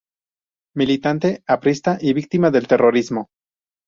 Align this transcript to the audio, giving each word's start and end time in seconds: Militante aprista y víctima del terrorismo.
Militante 0.75 1.43
aprista 1.47 1.99
y 2.01 2.13
víctima 2.13 2.49
del 2.49 2.67
terrorismo. 2.67 3.27